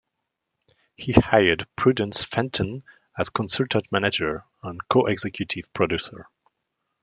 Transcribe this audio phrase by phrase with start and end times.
[0.95, 2.81] He hired Prudence Fenton
[3.15, 6.25] as consultant manager and co-executive producer.